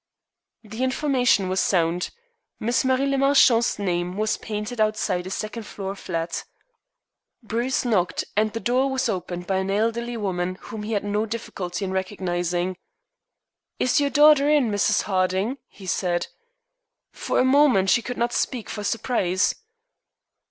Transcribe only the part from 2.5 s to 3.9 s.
Miss Marie le Marchant's